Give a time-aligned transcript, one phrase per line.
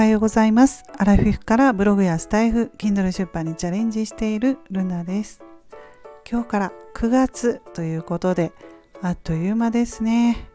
[0.00, 0.82] はようございます。
[0.96, 5.42] アラフィフからブログやスタイフ Kindle 出版にチャレンジしているルナです。
[6.26, 8.50] 今日から9月ということで
[9.02, 10.48] あっという間ですね。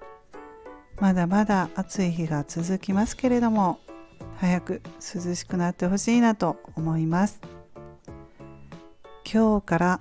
[1.00, 3.78] まだまだ暑い日が続きますけれども
[4.38, 4.82] 早く
[5.14, 7.40] 涼しくなってほしいなと思います。
[9.32, 10.00] 今日から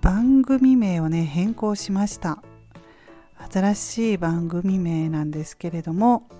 [0.00, 2.42] 番組名をね変更しました。
[3.52, 6.30] 新しい番組名なんですけれども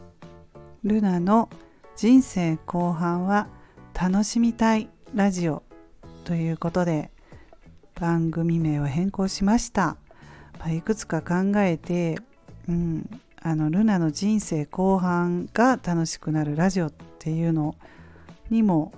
[0.84, 1.50] ルナの
[1.94, 3.48] 人生後半は
[3.94, 5.62] 楽しみたいラジオ
[6.24, 7.10] ということで
[8.00, 9.96] 番組名を変更しました、
[10.58, 12.18] まあ、いくつか考えて、
[12.68, 17.76] うん、あのルナの人生後半が楽しくなるラジオっていうの
[18.48, 18.92] にも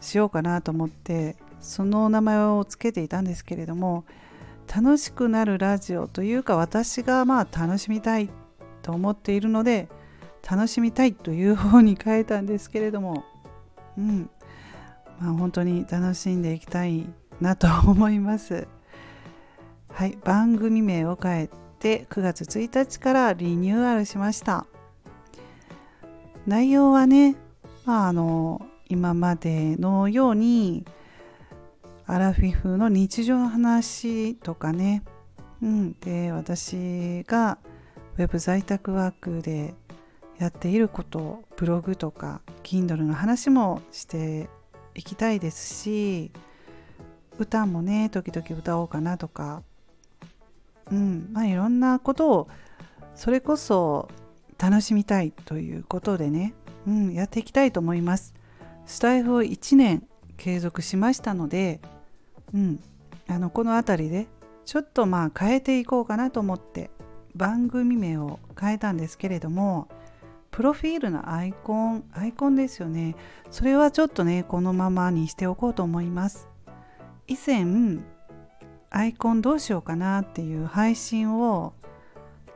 [0.00, 4.04] しようかなと思ってその名前を付けていたんですけれども
[4.74, 8.30] 楽しくなるラジオというか私がまあ楽しみたい
[8.82, 9.88] と思っているので
[10.48, 13.24] 楽しみたいという方に変えたんですけれども。
[13.96, 14.30] うん。
[15.20, 17.06] まあ本当に楽しんでいきたい
[17.40, 18.66] なと思います。
[19.88, 20.18] はい。
[20.24, 24.66] 番組名を変えて9月1日からリニューアルしました。
[26.46, 27.36] 内容はね
[27.86, 30.84] まああの今までのように
[32.06, 35.02] アラフィフの日常の話とかね、
[35.62, 37.58] うん、で私が
[38.18, 39.74] ウェブ在宅ワークで
[40.38, 44.48] やっていることブログとか Kindle の話もして
[44.94, 46.32] いきたいですし
[47.38, 49.62] 歌もね時々歌おうかなとか。
[50.90, 51.30] うん。
[51.32, 52.48] まあいろんなことを
[53.14, 54.08] それこそ
[54.58, 56.54] 楽しみたいということでね、
[56.86, 58.34] うん、やっていきたいと思います。
[58.86, 61.80] スタイフを1年継続しましたので、
[62.52, 62.80] うん、
[63.26, 64.26] あのこの辺りで
[64.64, 66.90] ちょっとまあ変えていこうかなと思って
[67.34, 69.88] 番組名を変えたんですけれども
[70.54, 73.16] プロフィールのアイコンアイコンですよね。
[73.50, 76.48] それはちょっとねこのままにしておこうと思います。
[77.26, 77.98] 以前
[78.88, 81.72] アイコンどうしようかなっていう配信を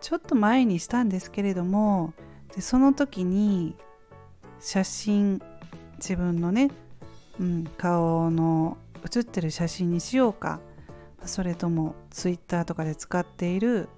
[0.01, 2.13] ちょっと前にしたんですけれども
[2.55, 3.75] でその時に
[4.61, 5.43] 写真
[5.97, 6.71] 自分のね、
[7.41, 10.61] うん、顔の写ってる写真にしようか。
[11.25, 13.89] それとも Twitter とかで使っている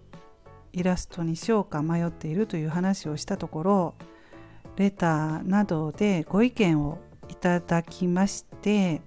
[0.73, 3.95] イラストにしようか迷っているという話をしたところ
[4.77, 6.99] レターなどでご意見を
[7.29, 9.01] いただきまして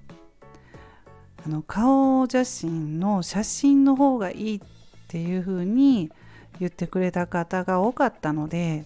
[1.46, 4.62] あの顔写真の写真の方がいいっ
[5.08, 6.12] ていうふうに
[6.60, 8.86] 言ってくれた方が多かったので、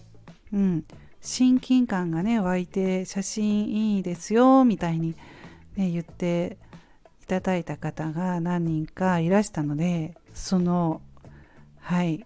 [0.52, 0.84] うん、
[1.20, 5.14] 親近感がね湧いて写真いいですよみたいに、
[5.76, 6.58] ね、言って
[7.22, 11.02] いただいた方が何人かいらしたのでその
[11.80, 12.24] はい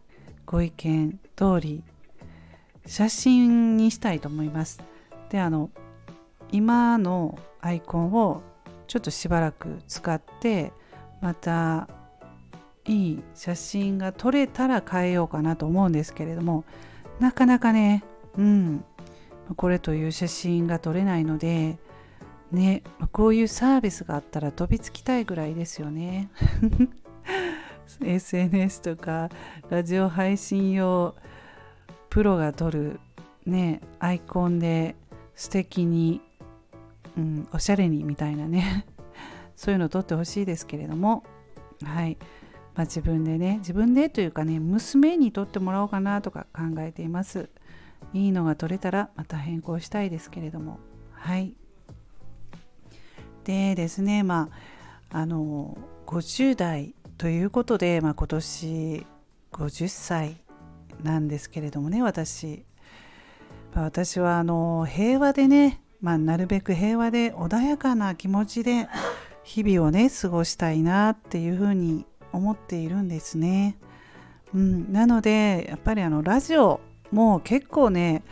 [0.52, 1.82] ご意見通り
[2.84, 4.82] 写真にしたいと思います。
[5.30, 5.70] であの
[6.50, 8.42] 今のアイコンを
[8.86, 10.72] ちょっとしばらく使って
[11.22, 11.88] また
[12.84, 16.64] いい写真が撮れたら変えようかなと思うんですけれども
[17.18, 18.04] なかなかね
[18.36, 18.84] うん
[19.56, 21.78] これという写真が撮れないので
[22.50, 22.82] ね
[23.12, 26.28] こういうサービスがあったら飛びつきたいぐらいですよね。
[28.02, 29.28] SNS とか
[29.70, 31.14] ラジオ配信用
[32.10, 33.00] プロが撮る
[33.46, 34.94] ねアイコンで
[35.34, 36.20] 素敵に、
[37.16, 38.86] うん、おしゃれにみたいなね。
[39.56, 41.24] そういうの撮ってほしいですけれども。
[41.84, 42.16] はい、
[42.74, 47.48] まあ、自分でね自分でというかね娘に撮ってもらおうかなとか考えています。
[48.12, 50.78] いいのが撮れたらまた変更したいですけれども。
[51.12, 51.54] はい。
[53.44, 54.50] でですねま
[55.10, 55.76] ああの
[56.06, 59.06] 50代ということで、まあ、今年
[59.52, 60.36] 50歳
[61.02, 62.64] なんですけれどもね私、
[63.74, 68.88] まあ、私はあの平和でね、まあ、なるべく平和で穏やかな気持ちで
[69.44, 73.76] 日々をね過ごしたいなっていうふうに思っているんですね。
[74.54, 76.80] うん、なのでやっぱりあのラジオ
[77.10, 78.22] も結構ね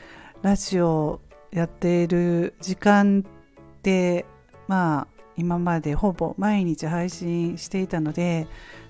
[0.42, 4.26] ラジオやっている時間って
[4.68, 5.06] まあ
[5.36, 8.46] 今までほぼ毎日配信していたので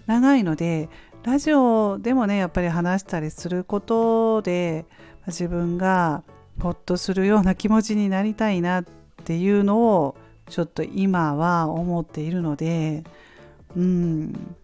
[0.07, 0.89] 長いので
[1.23, 4.87] ラジオでもねやっぱり話したりすることで
[5.27, 6.23] 自分が
[6.61, 8.85] ほっとするような気持ちになりたいなっ
[9.25, 10.17] ていうのを
[10.49, 13.05] ちょっと今は思っているので
[13.77, 14.57] うん。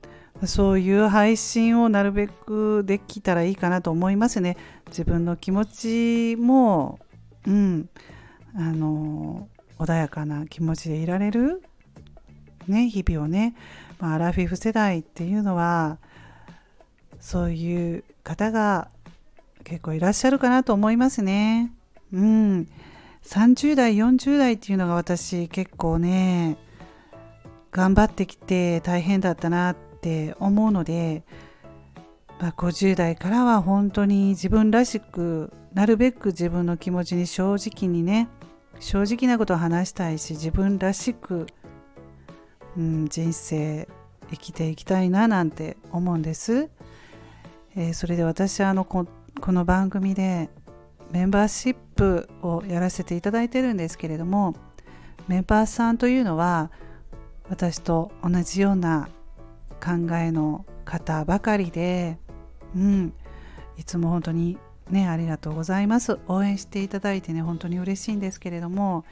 [0.44, 4.58] そういう配信をなるべくできたらいいかなと思いますね。
[4.88, 6.98] 自分の気持ちも
[7.46, 7.88] うん。
[8.54, 11.62] あの穏やかな気持ちでいられる？
[12.68, 13.54] ね日々をね、
[13.98, 15.98] まあ、アラフィフ世代っていうのは
[17.20, 18.88] そういう方が
[19.64, 21.72] 結構いらっしゃるかなと思いますね。
[22.12, 22.68] うん
[23.24, 26.56] 30代40代っていうのが私結構ね
[27.72, 31.24] 頑張ってきて大変だったなって思うので、
[32.40, 38.28] まあ、50代からは本当に自分らしくなるべく自分の気持ちに正直にね
[38.80, 41.46] 正直なことを話したいし自分らしく、
[42.76, 43.88] うん、人生
[44.30, 46.68] 生きていきたいななんて思うんです。
[47.74, 49.06] えー、それで私はあのこ
[49.40, 50.48] この番組で
[51.10, 54.54] メンバーシップをやらせていただいてるんですけれども
[55.28, 56.70] メンバーさんというのは
[57.48, 59.08] 私と同じような
[59.80, 62.18] 考えの方ばかりで、
[62.74, 63.12] うん、
[63.76, 64.58] いつも本当に
[64.90, 66.18] ねありがとうございます。
[66.28, 69.04] 応援していただいてね本当に嬉しいんですけれども。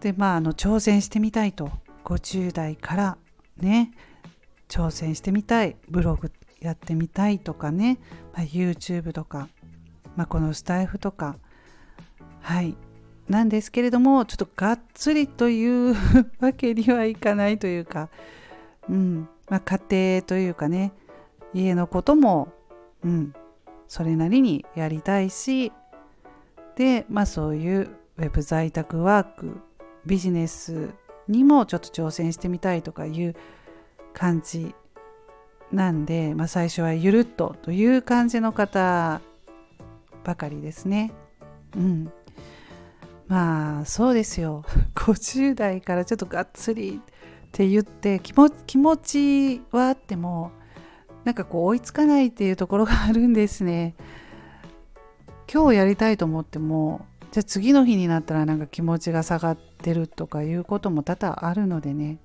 [0.00, 1.70] でまああの挑戦してみたいと
[2.04, 3.18] 50代から
[3.58, 3.92] ね
[4.68, 6.30] 挑戦してみたいブログ
[6.60, 7.98] やってみたいとかね、
[8.32, 9.48] まあ、YouTube とか、
[10.16, 11.36] まあ、このスタイフとか
[12.40, 12.76] はい
[13.28, 15.96] なんですけれどもちょっとがっつりという
[16.40, 18.08] わけにはいかないというか、
[18.88, 20.92] うんまあ、家庭というかね
[21.52, 22.48] 家のことも、
[23.04, 23.34] うん、
[23.88, 25.72] それなりにやりたいし
[26.76, 29.60] で、まあ、そういうウェブ在宅ワーク
[30.04, 30.90] ビジネス
[31.28, 33.34] にもちょっと挑戦してみたいとかいう
[34.12, 34.74] 感じ
[35.72, 39.20] なんで、まあ、最初はゆるっとという感じの方
[40.24, 41.12] ばかりですね。
[41.76, 42.12] うん。
[43.28, 44.64] まあそうですよ。
[44.94, 50.52] 50代からちょっとがっつりって言って気持気持ちはあっても
[51.26, 53.96] なんかこう追いつかないっていうところがあるんですね。
[55.52, 62.18] 今日やりたいと思ってもじゃあ次の日になったらなんか気持ちが下がってるとかいうことも多々あるのでね。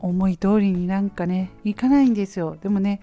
[0.00, 2.58] 思い通りになんかねいかないんですよ。
[2.60, 3.00] でもね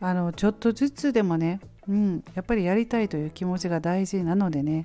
[0.00, 4.84] あのちょっとずつでもね、うん、やっぱりやりたいという気持ちが大事なのでね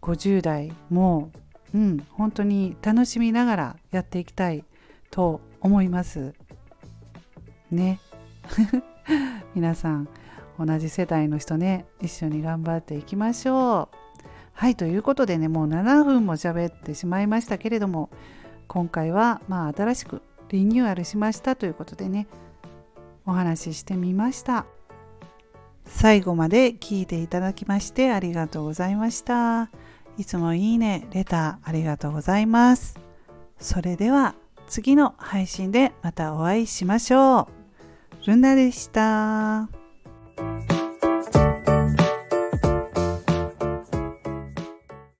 [0.00, 1.30] 50代も、
[1.74, 4.64] うん、本当に楽しみながらやっていきたい
[5.10, 6.32] と思います。
[7.70, 8.00] ね。
[9.54, 10.08] 皆さん
[10.58, 13.96] 同じ世代の人ね一緒に頑張っていきましょう。
[14.52, 18.08] はいということでねもう7分も喋ってしまいましたけれども
[18.68, 22.26] 今回はまあ新しくリニューアルしましたということでね
[23.26, 24.66] お話ししてみました。
[25.84, 29.70] 最後まで聞いていただきましてありがとうございました。
[30.18, 32.98] いつもいいねレターありがとうございます。
[33.58, 34.34] それでは
[34.68, 37.65] 次の配信でまたお会いしましょう。
[38.26, 39.85] ルナでした。